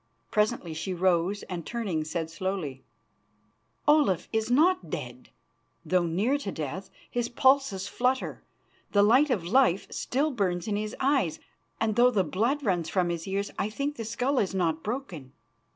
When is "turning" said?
1.63-2.03